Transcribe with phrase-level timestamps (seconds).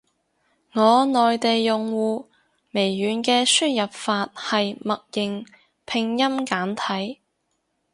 [0.73, 2.25] 我內地用戶，
[2.71, 5.45] 微軟嘅輸入法係默認
[5.85, 7.19] 拼音簡體。